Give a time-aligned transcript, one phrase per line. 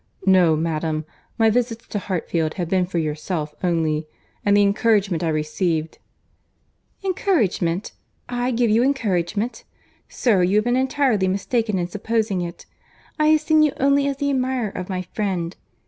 [0.25, 1.05] —No, madam,
[1.37, 4.07] my visits to Hartfield have been for yourself only;
[4.43, 5.99] and the encouragement I received—"
[7.05, 12.65] "Encouragement!—I give you encouragement!—Sir, you have been entirely mistaken in supposing it.
[13.19, 15.55] I have seen you only as the admirer of my friend.